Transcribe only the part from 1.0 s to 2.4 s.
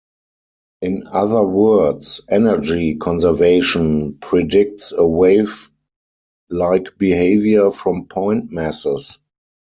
other words,